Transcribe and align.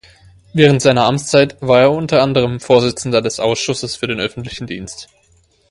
Während 0.55 0.81
seiner 0.81 1.03
Amtszeit 1.05 1.57
war 1.61 1.81
er 1.81 1.91
unter 1.91 2.23
anderem 2.23 2.59
Vorsitzender 2.59 3.21
des 3.21 3.39
Ausschusses 3.39 3.95
für 3.95 4.07
den 4.07 4.19
öffentlichen 4.19 4.65
Dienst. 4.65 5.09